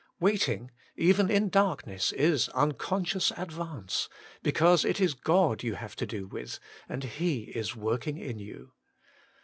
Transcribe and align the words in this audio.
Waiting, 0.19 0.71
even 0.95 1.29
in 1.29 1.49
darkness, 1.49 2.11
is 2.13 2.49
un 2.55 2.71
conscious 2.71 3.29
advance, 3.37 4.09
because 4.41 4.83
it 4.83 4.99
is 4.99 5.13
God 5.13 5.61
you 5.61 5.75
have 5.75 5.95
to 5.97 6.07
do 6.07 6.25
with, 6.25 6.57
and 6.89 7.03
He 7.03 7.43
is 7.53 7.75
working 7.75 8.17
in 8.17 8.39
you. 8.39 8.71